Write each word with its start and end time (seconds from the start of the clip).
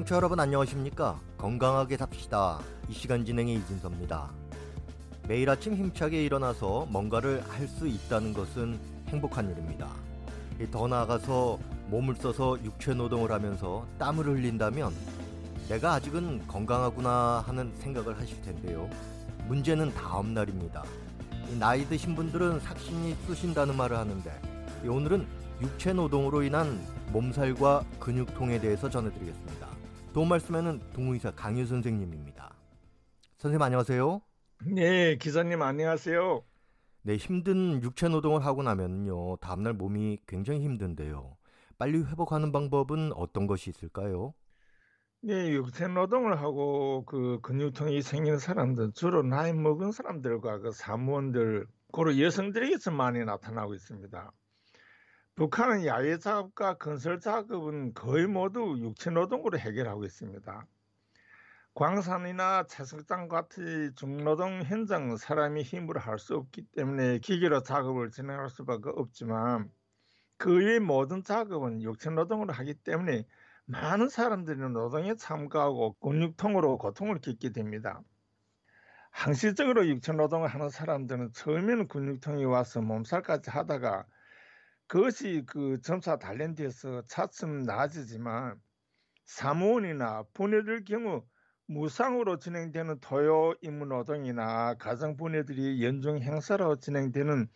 청취자 0.00 0.16
여러분 0.16 0.40
안녕하십니까? 0.40 1.20
건강하게 1.36 1.98
삽시다. 1.98 2.60
이 2.88 2.92
시간 2.94 3.24
진행의 3.24 3.56
이진섭입니다. 3.56 4.30
매일 5.28 5.50
아침 5.50 5.74
힘차게 5.74 6.24
일어나서 6.24 6.86
뭔가를 6.86 7.42
할 7.48 7.68
수 7.68 7.86
있다는 7.86 8.32
것은 8.32 8.78
행복한 9.08 9.50
일입니다. 9.50 9.88
더 10.70 10.86
나아가서 10.86 11.58
몸을 11.88 12.16
써서 12.16 12.56
육체 12.64 12.94
노동을 12.94 13.30
하면서 13.30 13.86
땀을 13.98 14.26
흘린다면 14.26 14.94
내가 15.68 15.94
아직은 15.94 16.46
건강하구나 16.46 17.44
하는 17.46 17.72
생각을 17.80 18.18
하실 18.18 18.40
텐데요. 18.40 18.88
문제는 19.48 19.92
다음 19.92 20.32
날입니다. 20.32 20.82
나이 21.58 21.84
드신 21.84 22.14
분들은 22.14 22.60
삭신이 22.60 23.16
쑤신다는 23.26 23.76
말을 23.76 23.98
하는데 23.98 24.40
오늘은 24.86 25.26
육체 25.60 25.92
노동으로 25.92 26.42
인한 26.42 26.80
몸살과 27.12 27.84
근육통에 27.98 28.60
대해서 28.60 28.88
전해드리겠습니다. 28.88 29.69
도움 30.12 30.28
말씀에는 30.28 30.80
동의사 30.92 31.30
강유 31.30 31.64
선생님입니다. 31.64 32.52
선생님 33.38 33.62
안녕하세요. 33.62 34.20
네, 34.66 35.16
기자님 35.16 35.62
안녕하세요. 35.62 36.42
네, 37.02 37.16
힘든 37.16 37.80
육체 37.80 38.08
노동을 38.08 38.44
하고 38.44 38.64
나면요. 38.64 39.36
다음날 39.36 39.74
몸이 39.74 40.18
굉장히 40.26 40.62
힘든데요. 40.62 41.36
빨리 41.78 42.02
회복하는 42.02 42.50
방법은 42.50 43.12
어떤 43.12 43.46
것이 43.46 43.70
있을까요? 43.70 44.34
네, 45.22 45.52
육체 45.52 45.86
노동을 45.86 46.40
하고 46.40 47.04
그 47.06 47.38
근육통이 47.42 48.02
생기는 48.02 48.38
사람들 48.38 48.92
주로 48.94 49.22
나이 49.22 49.52
먹은 49.52 49.92
사람들과 49.92 50.58
그 50.58 50.72
사무원들, 50.72 51.66
고로 51.92 52.18
여성들에게서 52.18 52.90
많이 52.90 53.24
나타나고 53.24 53.74
있습니다. 53.74 54.32
북한은 55.34 55.86
야외 55.86 56.18
작업과 56.18 56.74
건설 56.78 57.18
작업은 57.18 57.94
거의 57.94 58.28
모두 58.28 58.76
육체 58.78 59.10
노동으로 59.10 59.58
해결하고 59.58 60.04
있습니다. 60.04 60.66
광산이나 61.74 62.64
채석장 62.68 63.26
같은 63.28 63.92
중노동 63.96 64.62
현장은 64.64 65.16
사람이 65.16 65.62
힘으로 65.62 65.98
할 66.00 66.18
수 66.18 66.36
없기 66.36 66.62
때문에 66.72 67.18
기계로 67.18 67.62
작업을 67.62 68.10
진행할 68.10 68.50
수밖에 68.50 68.90
없지만 68.94 69.72
그 70.38 70.58
외 70.58 70.78
모든 70.80 71.22
작업은 71.24 71.82
육체 71.82 72.10
노동으로 72.10 72.52
하기 72.54 72.74
때문에 72.74 73.26
많은 73.66 74.08
사람들이 74.08 74.58
노동에 74.70 75.16
참가하고 75.16 75.94
근육통으로 76.00 76.78
고통을 76.78 77.20
겪게 77.20 77.52
됩니다. 77.52 78.02
항시적으로 79.12 79.86
육체 79.88 80.12
노동을 80.12 80.48
하는 80.48 80.68
사람들은 80.70 81.32
처음에는 81.32 81.88
근육통이 81.88 82.44
와서 82.44 82.80
몸살까지 82.82 83.50
하다가 83.50 84.06
그것이 84.90 85.44
그 85.46 85.80
점차 85.82 86.16
단련돼서 86.18 87.04
차츰 87.06 87.62
나아지지만 87.62 88.60
사무원이나 89.24 90.24
분해될 90.34 90.82
경우 90.82 91.24
무상으로 91.66 92.40
진행되는 92.40 92.98
토요 92.98 93.54
임무 93.60 93.86
노동이나 93.86 94.74
가정 94.80 95.16
분해들이 95.16 95.84
연중 95.84 96.18
행사로 96.20 96.80
진행되는 96.80 97.46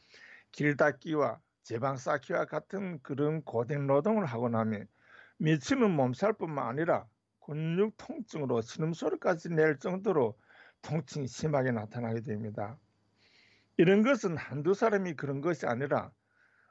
길 0.53 0.77
닦기와 0.77 1.41
제방 1.65 1.97
쌓기와 1.97 2.45
같은 2.45 3.01
그런 3.03 3.43
고된 3.43 3.89
노동을 3.89 4.27
하고 4.27 4.49
나면 4.49 4.87
미치는 5.39 5.91
몸살뿐만 5.91 6.69
아니라 6.69 7.05
근육 7.41 7.97
통증으로 7.97 8.61
신음소리까지 8.61 9.49
낼 9.49 9.81
정도로 9.81 10.39
통증이 10.83 11.27
심하게 11.27 11.73
나타나게 11.73 12.21
됩니다. 12.21 12.79
이런 13.77 14.05
것은 14.05 14.37
한두 14.37 14.73
사람이 14.73 15.15
그런 15.15 15.41
것이 15.41 15.67
아니라 15.67 16.13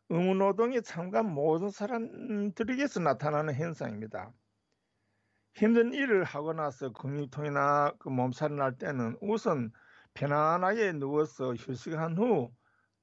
의무노동에 0.10 0.82
참가한 0.82 1.34
모든 1.34 1.70
사람들에게서 1.70 3.00
나타나는 3.00 3.54
현상입니다. 3.56 4.32
힘든 5.56 5.94
일을 5.94 6.24
하고 6.24 6.54
나서 6.54 6.92
근육통이나 6.92 7.94
그 8.00 8.10
몸살이 8.10 8.56
날 8.56 8.78
때는 8.78 9.18
우선 9.22 9.72
편안하게 10.14 10.94
누워서 10.94 11.54
휴식한 11.54 12.18
후 12.18 12.52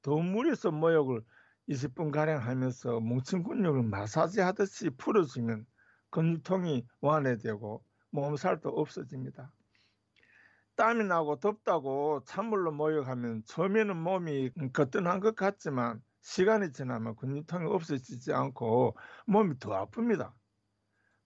더운 0.03 0.33
물에서 0.33 0.71
모욕을 0.71 1.23
20분가량 1.69 2.39
하면서 2.39 2.99
뭉친 3.01 3.45
근육을 3.45 3.85
마사지 3.85 4.41
하듯이 4.41 4.91
풀어주면 4.91 5.67
근육통이 6.11 6.87
완화되고 7.01 7.85
몸살도 8.11 8.69
없어집니다. 8.69 9.53
땀이 10.75 11.05
나고 11.05 11.37
덥다고 11.37 12.23
찬물로 12.25 12.73
모욕하면 12.73 13.45
처음에는 13.45 13.97
몸이 13.97 14.51
거뜬한 14.73 15.21
것 15.21 15.37
같지만 15.37 16.03
시간이 16.23 16.73
지나면 16.73 17.17
근육통이 17.17 17.67
없어지지 17.67 18.33
않고 18.33 18.97
몸이 19.27 19.59
더 19.59 19.71
아픕니다. 19.71 20.33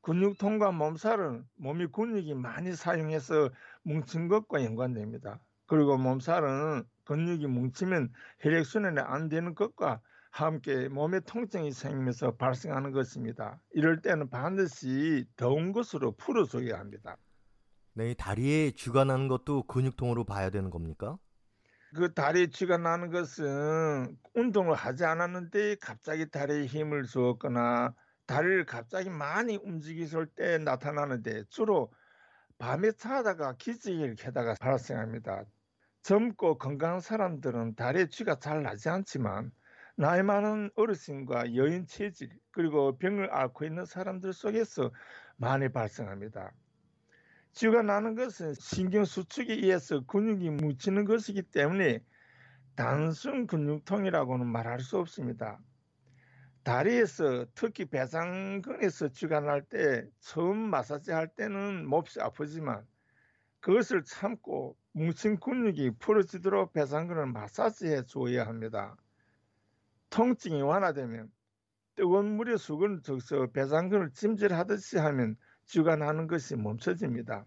근육통과 0.03 0.73
몸살은 0.73 1.45
몸이 1.57 1.87
근육이 1.87 2.35
많이 2.35 2.75
사용해서 2.75 3.51
뭉친 3.83 4.29
것과 4.29 4.63
연관됩니다. 4.65 5.41
그리고 5.67 5.97
몸살은 5.97 6.85
근육이 7.05 7.47
뭉치면 7.47 8.13
혈액순환이 8.41 9.01
안 9.01 9.29
되는 9.29 9.55
것과 9.55 10.01
함께 10.31 10.89
몸에 10.89 11.21
통증이 11.21 11.73
생기면서 11.73 12.33
발생하는 12.37 12.91
것입니다. 12.91 13.61
이럴 13.71 14.03
때는 14.03 14.29
반드시 14.31 15.25
더운 15.37 15.73
것으로 15.73 16.13
풀어줘야 16.17 16.79
합니다. 16.79 17.17
네, 17.95 18.15
다리에 18.15 18.73
쥐가 18.73 19.05
나는 19.05 19.29
것도 19.29 19.63
근육통으로 19.63 20.25
봐야 20.25 20.51
되는 20.51 20.71
겁니까? 20.71 21.17
그 21.95 22.13
다리에 22.13 22.49
쥐가 22.49 22.79
나는 22.79 23.11
것은 23.11 24.19
운동을 24.35 24.75
하지 24.75 25.05
않았는데 25.05 25.77
갑자기 25.77 26.29
다리에 26.29 26.67
힘을 26.67 27.05
주었거나 27.05 27.95
다리를 28.27 28.65
갑자기 28.67 29.11
많이 29.11 29.57
움직였을 29.57 30.27
때 30.27 30.59
나타나는데 30.59 31.45
주로 31.51 31.93
밤에 32.59 32.93
자다가 32.93 33.55
기지개를 33.57 34.17
켜다가 34.17 34.55
발생합니다. 34.61 35.45
젊고 36.03 36.59
건강한 36.59 37.01
사람들은 37.01 37.77
다리에 37.77 38.09
쥐가 38.09 38.41
잘 38.41 38.63
나지 38.63 38.89
않지만 38.89 39.53
나이 39.97 40.23
많은 40.23 40.71
어르신과 40.75 41.55
여인 41.55 41.87
체질 41.87 42.31
그리고 42.51 42.99
병을 42.99 43.33
앓고 43.33 43.65
있는 43.65 43.85
사람들 43.85 44.33
속에서 44.33 44.91
많이 45.37 45.71
발생합니다. 45.71 46.53
쥐가 47.55 47.83
나는 47.83 48.15
것은 48.17 48.55
신경 48.55 49.05
수축에 49.05 49.55
의해서 49.55 50.01
근육이 50.07 50.51
뭉치는 50.51 51.05
것이기 51.05 51.43
때문에 51.43 52.05
단순 52.77 53.47
근육통이라고는 53.47 54.47
말할 54.47 54.81
수 54.81 54.99
없습니다. 54.99 55.61
다리에서 56.65 57.47
특히 57.55 57.85
배상근에서 57.87 59.09
쥐가 59.11 59.41
날 59.41 59.63
때 59.69 60.07
처음 60.21 60.59
마사지 60.71 61.13
할 61.13 61.29
때는 61.29 61.87
몹시 61.87 62.21
아프지만 62.21 62.87
그것을 63.61 64.05
참고 64.05 64.77
뭉친 64.93 65.41
근육이 65.41 65.93
풀어지도록 65.99 66.73
배상근을 66.73 67.27
마사지해 67.27 68.05
주어야 68.05 68.47
합니다. 68.47 68.97
통증이 70.11 70.63
완화되면 70.63 71.31
뜨거운 71.97 72.37
물에 72.37 72.57
수건을 72.57 73.03
적셔 73.03 73.49
배상근을 73.53 74.13
찜질하듯이 74.13 74.99
하면 74.99 75.37
쥐가 75.67 75.97
나는 75.97 76.27
것이 76.27 76.57
멈춰집니다. 76.57 77.47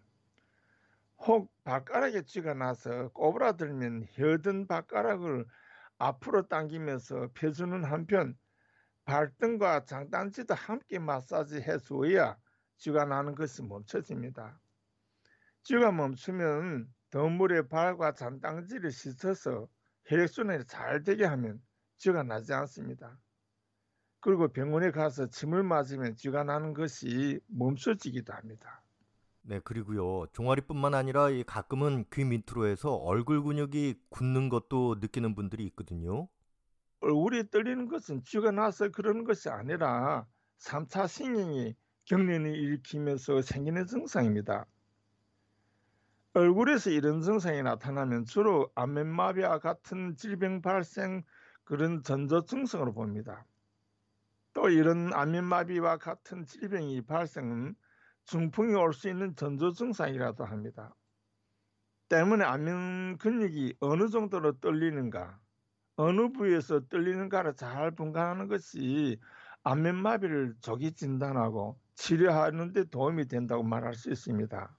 혹 1.19 1.51
발가락에 1.63 2.23
쥐가 2.23 2.53
나서 2.53 3.09
꼬부라들면 3.09 4.07
혀든 4.11 4.67
발가락을 4.67 5.45
앞으로 5.97 6.47
당기면서 6.47 7.29
펴주는 7.33 7.83
한편 7.83 8.37
발등과 9.05 9.85
장단지도 9.85 10.53
함께 10.53 10.99
마사지 10.99 11.61
해주어야 11.61 12.37
쥐가 12.77 13.05
나는 13.05 13.35
것이 13.35 13.63
멈춰집니다. 13.63 14.59
쥐가 15.63 15.91
멈추면 15.91 16.93
더운 17.09 17.33
물에 17.33 17.67
발과 17.67 18.13
장단지를 18.13 18.91
씻어서 18.91 19.67
혈액순환이 20.05 20.65
잘 20.65 21.03
되게 21.03 21.25
하면 21.25 21.61
쥐가 21.97 22.23
나지 22.23 22.53
않습니다. 22.53 23.17
그리고 24.27 24.49
병원에 24.49 24.91
가서 24.91 25.27
침을 25.27 25.63
맞으면 25.63 26.17
쥐가 26.17 26.43
나는 26.43 26.73
것이 26.73 27.39
멈춰지기도 27.47 28.33
합니다. 28.33 28.81
네, 29.41 29.61
그리고요. 29.63 30.25
종아리뿐만 30.33 30.93
아니라 30.95 31.29
가끔은 31.45 32.03
귀 32.11 32.25
밑으로 32.25 32.67
해서 32.67 32.93
얼굴 32.93 33.41
근육이 33.41 33.95
굳는 34.09 34.49
것도 34.49 34.97
느끼는 34.99 35.33
분들이 35.33 35.63
있거든요. 35.67 36.27
얼굴이 36.99 37.51
떨리는 37.51 37.87
것은 37.87 38.21
쥐가 38.25 38.51
나서 38.51 38.89
그러는 38.89 39.23
것이 39.23 39.47
아니라 39.47 40.27
3차 40.59 41.07
신경이 41.07 41.77
경련을 42.03 42.53
일으키면서 42.53 43.41
생기는 43.41 43.85
증상입니다. 43.85 44.65
얼굴에서 46.33 46.89
이런 46.89 47.21
증상이 47.21 47.63
나타나면 47.63 48.25
주로 48.25 48.69
안면마비와 48.75 49.59
같은 49.59 50.17
질병 50.17 50.61
발생 50.61 51.23
그런 51.63 52.03
전조 52.03 52.43
증상으로 52.43 52.93
봅니다. 52.93 53.45
또 54.57 54.69
이런 54.69 55.13
안면마비와 55.13 55.97
같은 55.97 56.43
질병이 56.43 57.05
발생은 57.05 57.75
중풍이 58.25 58.73
올 58.73 58.91
수 58.91 59.07
있는 59.07 59.35
전조 59.35 59.71
증상이라도 59.71 60.45
합니다. 60.45 60.95
때문에 62.09 62.43
안면 62.43 63.19
근육이 63.19 63.75
어느 63.81 64.09
정도로 64.09 64.59
떨리는가, 64.59 65.39
어느 65.97 66.31
부위에서 66.31 66.87
떨리는가를 66.87 67.53
잘 67.53 67.91
분간하는 67.91 68.47
것이 68.47 69.19
안면마비를 69.61 70.55
조기 70.61 70.91
진단하고 70.93 71.79
치료하는 71.93 72.73
데 72.73 72.85
도움이 72.85 73.27
된다고 73.27 73.61
말할 73.61 73.93
수 73.93 74.09
있습니다. 74.09 74.75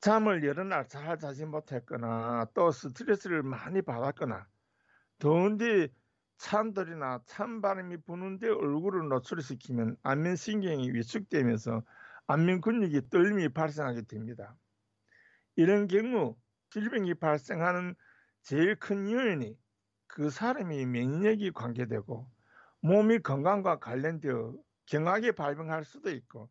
잠을 0.00 0.44
여러 0.44 0.64
날 0.64 0.88
잘 0.88 1.16
자지 1.16 1.46
못했거나 1.46 2.46
또 2.54 2.72
스트레스를 2.72 3.44
많이 3.44 3.82
받았거나 3.82 4.48
더운데 5.20 5.88
찬들이나 6.40 7.20
찬바람이 7.26 7.98
부는데 7.98 8.48
얼굴을 8.48 9.08
노출시키면 9.08 9.98
안면신경이 10.02 10.90
위축되면서 10.90 11.82
안면 12.26 12.62
근육이 12.62 13.10
떨림이 13.10 13.50
발생하게 13.50 14.02
됩니다. 14.02 14.56
이런 15.56 15.86
경우 15.86 16.38
질병이 16.70 17.14
발생하는 17.14 17.94
제일 18.40 18.74
큰 18.76 19.10
요인이 19.10 19.54
그 20.06 20.30
사람이免疫력이 20.30 21.52
관계되고 21.52 22.26
몸이 22.80 23.18
건강과 23.18 23.78
관련되어 23.78 24.54
경하게 24.86 25.32
발병할 25.32 25.84
수도 25.84 26.10
있고 26.10 26.48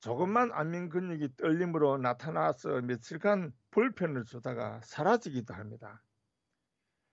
조금만 0.00 0.52
안면 0.52 0.90
근육이 0.90 1.36
떨림으로 1.38 1.96
나타나서 1.96 2.82
며칠간 2.82 3.54
불편을 3.70 4.26
주다가 4.26 4.82
사라지기도 4.84 5.54
합니다. 5.54 6.02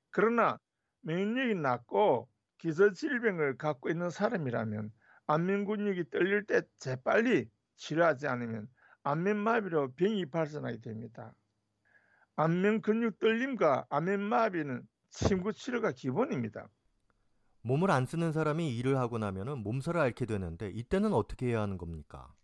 그러나 0.09 0.59
免疫력이 1.01 1.55
낮고 1.55 2.29
기저질병을 2.57 3.57
갖고 3.57 3.89
있는 3.89 4.09
사람이라면 4.09 4.91
안면 5.27 5.65
근육이 5.65 6.09
떨릴 6.09 6.45
때 6.45 6.61
재빨리 6.79 7.49
치료하지 7.75 8.27
않으면 8.27 8.67
안면마비로 9.03 9.93
병이 9.95 10.29
발생하게 10.29 10.81
됩니다. 10.81 11.33
안면 12.35 12.81
근육 12.81 13.19
떨림과 13.19 13.87
안면마비는 13.89 14.85
침구 15.11 15.53
치료가 15.53 15.91
기본입니다. 15.93 16.67
몸을 17.63 17.89
안 17.89 18.05
쓰는 18.05 18.31
사람이 18.31 18.75
일을 18.77 18.97
하고 18.99 19.17
나면 19.17 19.63
몸살을 19.63 19.99
앓게 19.99 20.25
되는데 20.27 20.69
이때는 20.69 21.11
어떻게 21.13 21.47
해야 21.47 21.61
하는 21.61 21.77
겁니까? 21.79 22.35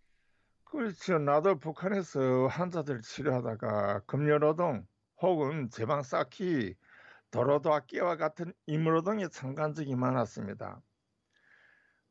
그렇죠. 0.65 1.17
나도 1.17 1.59
북한에서 1.59 2.47
환자들 2.47 3.01
치료하다가 3.01 4.01
금연노동 4.05 4.85
혹은 5.21 5.69
제방 5.69 6.03
쌓기, 6.03 6.75
도로도학기와 7.31 8.15
같은 8.15 8.53
임무노동에 8.65 9.27
참가한 9.29 9.73
적이 9.73 9.95
많았습니다. 9.95 10.81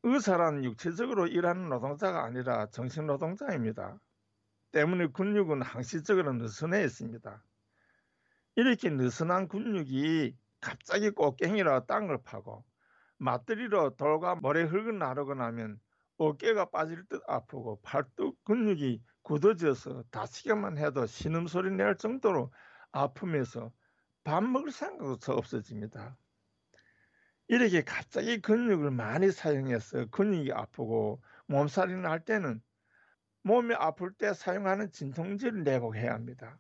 의사란 0.03 0.65
육체적으로 0.65 1.27
일하는 1.27 1.69
노동자가 1.69 2.25
아니라 2.25 2.67
정신노동자입니다. 2.71 3.99
때문에 4.73 5.09
근육은 5.09 5.63
항시적으로 5.63 6.35
느슨해 6.35 6.85
있습니다. 6.85 7.43
이렇게 8.57 8.91
느슨한 8.91 9.49
근육이 9.49 10.37
갑자기 10.61 11.11
꽃갱이로 11.11 11.87
땅을 11.87 12.23
파고 12.23 12.65
맞들이로 13.19 13.97
돌과 13.97 14.37
모래 14.37 14.63
흙을 14.63 14.99
나르고 14.99 15.35
나면 15.35 15.81
어깨가 16.19 16.67
빠질 16.67 17.05
듯 17.09 17.23
아프고 17.27 17.81
팔뚝 17.83 18.43
근육이 18.45 19.03
굳어져서 19.23 20.05
다치기만 20.11 20.79
해도 20.79 21.07
신음소리 21.07 21.73
낼 21.73 21.97
정도로 21.97 22.53
아프면서 22.93 23.73
밥 24.27 24.43
먹을 24.43 24.73
생각도 24.73 25.35
없어집니다. 25.35 26.19
이렇게 27.47 27.83
갑자기 27.83 28.41
근육을 28.41 28.91
많이 28.91 29.31
사용해서 29.31 30.07
근육이 30.07 30.51
아프고 30.51 31.23
몸살이 31.47 31.95
날 31.95 32.25
때는 32.25 32.61
몸이 33.43 33.77
아플 33.77 34.13
때 34.13 34.35
사용하는 34.35 34.91
진통제를 34.91 35.63
내복해야 35.63 36.13
합니다. 36.13 36.59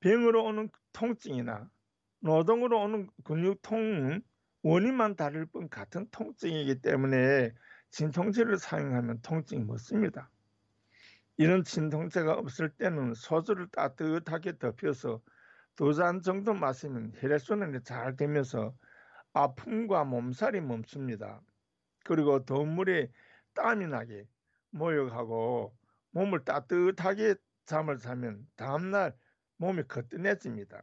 병으로 0.00 0.46
오는 0.46 0.68
통증이나 0.92 1.70
노동으로 2.18 2.82
오는 2.82 3.08
근육통은 3.22 4.20
원인만 4.62 5.14
다를 5.14 5.46
뿐 5.46 5.68
같은 5.68 6.08
통증이기 6.10 6.80
때문에 6.80 7.52
진통제를 7.90 8.58
사용하면 8.58 9.20
통증이 9.22 9.62
멎습니다. 9.62 10.28
이런 11.36 11.62
진통제가 11.62 12.32
없을 12.32 12.68
때는 12.70 13.14
소주를 13.14 13.68
따뜻하게 13.68 14.58
덮여서 14.58 15.20
두 15.78 15.94
잔 15.94 16.20
정도 16.20 16.52
마시면 16.54 17.12
혈액순환이 17.20 17.82
잘 17.84 18.16
되면서 18.16 18.74
아픔과 19.32 20.04
몸살이 20.04 20.60
멈춥니다. 20.60 21.40
그리고 22.04 22.44
더운 22.44 22.74
물에 22.74 23.10
땀이 23.54 23.86
나게 23.86 24.26
모욕하고 24.72 25.74
몸을 26.12 26.44
따뜻하게 26.44 27.36
잠을 27.66 27.98
자면 27.98 28.46
다음날 28.56 29.16
몸이 29.58 29.84
거뜬해집니다. 29.88 30.82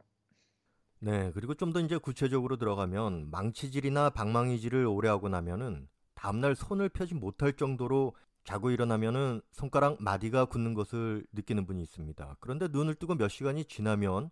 네, 1.00 1.30
그리고 1.32 1.54
좀 1.54 1.72
더 1.72 1.80
이제 1.80 1.98
구체적으로 1.98 2.56
들어가면 2.56 3.30
망치질이나 3.30 4.10
방망이질을 4.10 4.86
오래 4.86 5.08
하고 5.08 5.28
나면은 5.28 5.88
다음날 6.14 6.56
손을 6.56 6.88
펴지 6.88 7.14
못할 7.14 7.52
정도로 7.52 8.16
자고 8.44 8.70
일어나면은 8.70 9.42
손가락 9.52 10.02
마디가 10.02 10.46
굳는 10.46 10.74
것을 10.74 11.26
느끼는 11.32 11.66
분이 11.66 11.82
있습니다. 11.82 12.36
그런데 12.40 12.68
눈을 12.68 12.94
뜨고 12.94 13.14
몇 13.16 13.28
시간이 13.28 13.66
지나면 13.66 14.30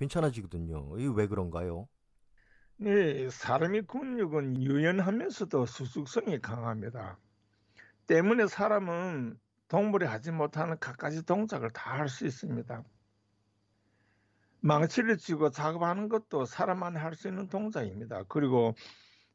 괜찮아지거든요. 0.00 0.98
이게 0.98 1.08
왜 1.14 1.26
그런가요? 1.28 1.86
네, 2.76 3.28
사람의 3.30 3.86
근육은 3.86 4.62
유연하면서도 4.62 5.66
수축성이 5.66 6.40
강합니다. 6.40 7.18
때문에 8.06 8.46
사람은 8.48 9.38
동물이 9.68 10.06
하지 10.06 10.32
못하는 10.32 10.78
갖가지 10.80 11.24
동작을 11.24 11.70
다 11.72 11.92
할 11.98 12.08
수 12.08 12.26
있습니다. 12.26 12.84
망치를 14.62 15.16
쥐고 15.18 15.50
작업하는 15.50 16.08
것도 16.08 16.44
사람만 16.44 16.96
할 16.96 17.14
수 17.14 17.28
있는 17.28 17.48
동작입니다. 17.48 18.24
그리고 18.28 18.74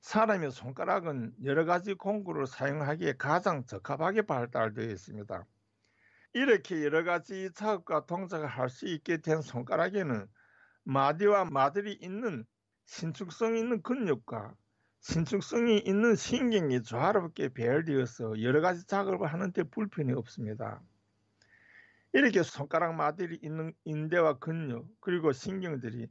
사람의 0.01 0.51
손가락은 0.51 1.35
여러 1.45 1.65
가지 1.65 1.93
공구를 1.95 2.47
사용하기에 2.47 3.13
가장 3.17 3.65
적합하게 3.65 4.23
발달되어 4.23 4.85
있습니다. 4.91 5.45
이렇게 6.33 6.83
여러 6.83 7.03
가지 7.03 7.51
작업과 7.53 8.05
동작을 8.05 8.47
할 8.47 8.69
수 8.69 8.87
있게 8.87 9.17
된 9.21 9.41
손가락에는 9.41 10.27
마디와 10.85 11.45
마들이 11.45 11.93
있는 11.93 12.45
신축성이 12.85 13.59
있는 13.59 13.81
근육과 13.81 14.55
신축성이 15.01 15.79
있는 15.79 16.15
신경이 16.15 16.83
조화롭게 16.83 17.49
배열되어서 17.49 18.41
여러 18.41 18.61
가지 18.61 18.85
작업을 18.85 19.27
하는데 19.27 19.63
불편이 19.63 20.13
없습니다. 20.13 20.81
이렇게 22.13 22.43
손가락 22.43 22.95
마들이 22.95 23.39
있는 23.41 23.73
인대와 23.83 24.39
근육 24.39 24.87
그리고 25.01 25.31
신경들이 25.31 26.07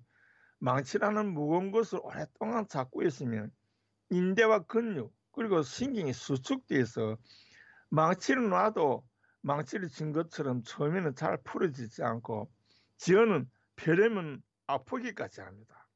망치라는 0.58 1.32
무거운 1.32 1.70
것을 1.70 2.00
오랫동안 2.02 2.68
잡고 2.68 3.02
있으면 3.04 3.50
인대와 4.10 4.64
근육 4.66 5.14
그리고 5.32 5.62
신경이 5.62 6.12
수축돼서 6.12 7.16
망치를 7.90 8.48
놔도 8.48 9.04
망치를 9.40 9.88
진 9.88 10.12
것처럼 10.12 10.62
처음에는 10.62 11.14
잘 11.14 11.38
풀어지지 11.44 12.02
않고 12.02 12.50
지어는 12.96 13.48
펴려면 13.76 14.42
아프기까지 14.66 15.40
합니다. 15.40 15.88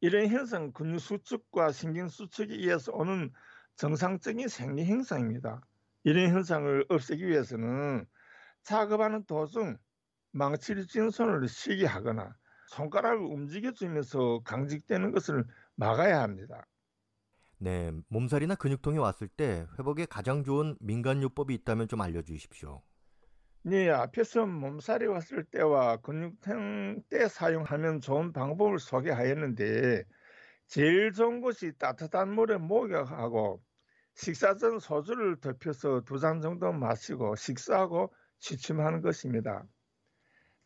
이런 0.00 0.28
현상 0.28 0.72
근육 0.72 0.98
수축과 1.00 1.72
신경 1.72 2.08
수축에 2.08 2.54
의해서 2.54 2.92
오는 2.92 3.32
정상적인 3.76 4.48
생리 4.48 4.84
현상입니다. 4.84 5.60
이런 6.04 6.30
현상을 6.30 6.86
없애기 6.88 7.26
위해서는 7.26 8.06
작업하는 8.62 9.24
도중 9.24 9.76
망치를 10.32 10.86
쥔 10.86 11.10
손을 11.10 11.46
쉬게 11.48 11.86
하거나 11.86 12.34
손가락을 12.68 13.18
움직여주면서 13.18 14.42
강직되는 14.44 15.12
것을 15.12 15.44
막아야 15.74 16.22
합니다. 16.22 16.66
네, 17.58 17.92
몸살이나 18.08 18.54
근육통이 18.54 18.98
왔을 18.98 19.28
때 19.28 19.66
회복에 19.78 20.06
가장 20.06 20.44
좋은 20.44 20.76
민간요법이 20.80 21.52
있다면 21.54 21.88
좀 21.88 22.00
알려주십시오. 22.00 22.82
네, 23.62 23.90
앞에서 23.90 24.46
몸살이 24.46 25.06
왔을 25.06 25.44
때와 25.44 25.98
근육통 25.98 27.02
때 27.10 27.28
사용하면 27.28 28.00
좋은 28.00 28.32
방법을 28.32 28.78
소개하였는데 28.78 30.04
제일 30.68 31.12
좋은 31.12 31.40
것이 31.42 31.72
따뜻한 31.78 32.34
물에 32.34 32.58
목욕하고 32.58 33.64
식사 34.14 34.56
전 34.56 34.78
소주를 34.80 35.40
덮여서 35.40 36.02
두 36.04 36.18
잔 36.20 36.40
정도 36.40 36.72
마시고 36.72 37.36
식사하고 37.36 38.14
취침하는 38.38 39.02
것입니다. 39.02 39.66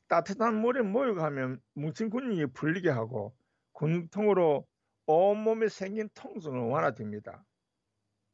따뜻한 0.08 0.60
물에 0.60 0.82
목욕하면 0.82 1.60
뭉친 1.74 2.10
근육이 2.10 2.52
풀리게 2.52 2.88
하고 2.90 3.36
근육통으로 3.74 4.66
온몸에 5.06 5.68
생긴 5.68 6.08
통증은 6.14 6.68
완화됩니다. 6.70 7.44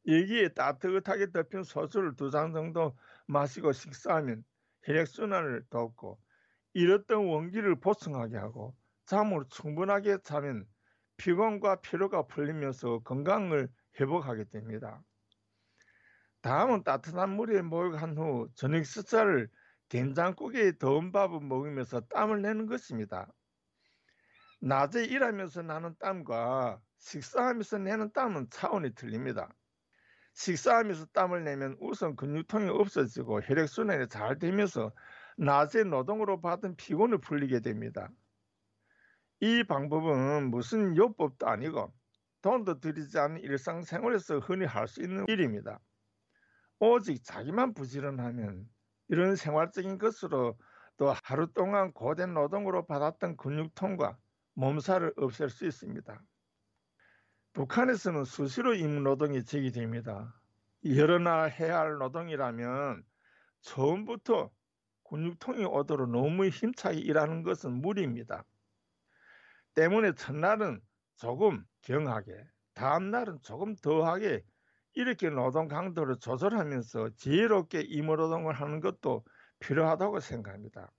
여기에 0.07 0.49
따뜻하게 0.49 1.31
덮인 1.31 1.63
소주를 1.63 2.15
두 2.15 2.29
잔 2.31 2.53
정도 2.53 2.97
마시고 3.27 3.71
식사하면 3.73 4.43
혈액순환을 4.83 5.65
돕고 5.69 6.19
잃었던 6.73 7.25
원기를 7.27 7.79
보충하게 7.79 8.37
하고 8.37 8.75
잠을 9.05 9.45
충분하게 9.49 10.19
자면 10.23 10.65
피곤과 11.17 11.81
피로가 11.81 12.27
풀리면서 12.27 12.99
건강을 12.99 13.69
회복하게 13.99 14.45
됩니다. 14.45 15.03
다음은 16.41 16.83
따뜻한 16.83 17.29
물에 17.35 17.61
목욕한 17.61 18.17
후 18.17 18.49
저녁 18.55 18.83
식사를 18.83 19.47
된장국에 19.89 20.77
더운 20.77 21.11
밥을 21.11 21.41
먹으면서 21.41 21.99
땀을 22.07 22.41
내는 22.41 22.65
것입니다. 22.65 23.27
낮에 24.61 25.05
일하면서 25.05 25.63
나는 25.63 25.95
땀과 25.99 26.79
식사하면서 26.97 27.79
내는 27.79 28.11
땀은 28.13 28.47
차원이 28.49 28.95
틀립니다. 28.95 29.49
식사하면서 30.41 31.05
땀을 31.13 31.43
내면 31.43 31.77
우선 31.79 32.15
근육통이 32.15 32.67
없어지고 32.69 33.41
혈액순환이 33.41 34.07
잘 34.07 34.39
되면서 34.39 34.91
낮에 35.37 35.83
노동으로 35.83 36.41
받은 36.41 36.77
피곤을 36.77 37.19
풀리게 37.19 37.59
됩니다. 37.59 38.09
이 39.39 39.63
방법은 39.63 40.49
무슨 40.49 40.97
요법도 40.97 41.47
아니고 41.47 41.93
돈도 42.41 42.79
들이지 42.79 43.19
않은 43.19 43.41
일상생활에서 43.41 44.39
흔히 44.39 44.65
할 44.65 44.87
수 44.87 45.01
있는 45.03 45.25
일입니다. 45.27 45.79
오직 46.79 47.23
자기만 47.23 47.73
부지런하면 47.75 48.67
이런 49.09 49.35
생활적인 49.35 49.99
것으로 49.99 50.57
또 50.97 51.13
하루 51.23 51.51
동안 51.53 51.93
고된 51.93 52.33
노동으로 52.33 52.87
받았던 52.87 53.37
근육통과 53.37 54.17
몸살을 54.55 55.13
없앨 55.17 55.49
수 55.49 55.65
있습니다. 55.67 56.21
북한에서는 57.53 58.23
수시로 58.23 58.73
임노동이 58.73 59.43
제기됩니다. 59.43 60.33
여러 60.85 61.19
날 61.19 61.51
해야 61.51 61.79
할 61.79 61.97
노동이라면 61.97 63.03
처음부터 63.61 64.51
근육통이 65.09 65.65
오도록 65.65 66.09
너무 66.09 66.47
힘차게 66.47 66.99
일하는 66.99 67.43
것은 67.43 67.73
무리입니다. 67.73 68.45
때문에 69.73 70.13
첫날은 70.13 70.81
조금 71.15 71.65
경하게, 71.81 72.45
다음날은 72.73 73.41
조금 73.41 73.75
더하게 73.75 74.43
이렇게 74.93 75.29
노동 75.29 75.67
강도를 75.67 76.19
조절하면서 76.19 77.11
지혜롭게 77.17 77.81
임노동을 77.81 78.53
하는 78.53 78.79
것도 78.79 79.25
필요하다고 79.59 80.21
생각합니다. 80.21 80.91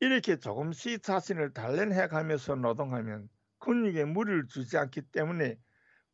이렇게 0.00 0.36
조금씩 0.36 1.02
자신을 1.02 1.52
단련해 1.52 2.08
가면서 2.08 2.54
노동하면 2.56 3.28
근육에 3.60 4.04
무리를 4.04 4.46
주지 4.48 4.76
않기 4.76 5.02
때문에 5.12 5.58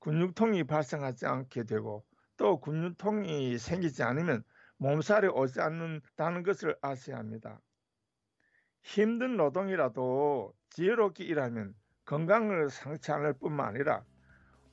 근육통이 0.00 0.64
발생하지 0.64 1.26
않게 1.26 1.64
되고 1.64 2.04
또 2.36 2.60
근육통이 2.60 3.58
생기지 3.58 4.02
않으면 4.02 4.44
몸살이 4.76 5.28
오지 5.28 5.60
않는다는 5.60 6.42
것을 6.42 6.76
아셔야 6.82 7.16
합니다. 7.16 7.60
힘든 8.82 9.36
노동이라도 9.36 10.52
지혜롭게 10.70 11.24
일하면 11.24 11.74
건강을 12.04 12.70
상치 12.70 13.10
않을 13.10 13.32
뿐만 13.34 13.68
아니라 13.68 14.04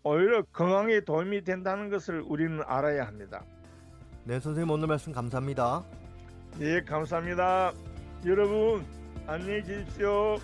오히려 0.04 0.44
건강에 0.44 1.00
도움이 1.00 1.44
된다는 1.44 1.90
것을 1.90 2.22
우리는 2.22 2.62
알아야 2.66 3.08
합니다. 3.08 3.46
네, 4.26 4.40
선생님 4.40 4.70
오늘 4.70 4.88
말씀 4.88 5.14
감사합니다. 5.14 5.84
네, 6.60 6.84
감사합니다. 6.84 7.74
여러분, 8.26 8.86
안녕히 9.26 9.64
계십시오. 9.64 10.38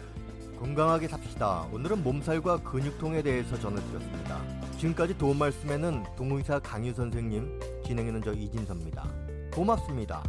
건강하게 0.60 1.08
삽시다. 1.08 1.68
오늘은 1.72 2.04
몸살과 2.04 2.64
근육통에 2.64 3.22
대해서 3.22 3.58
전해드렸습니다. 3.58 4.42
지금까지 4.78 5.18
도움 5.18 5.40
말씀에는 5.40 6.04
동의사 6.18 6.60
강유 6.60 6.94
선생님, 6.94 7.60
진행하는 7.86 8.22
저 8.22 8.34
이진섭입니다. 8.34 9.08
고맙습니다. 9.54 10.22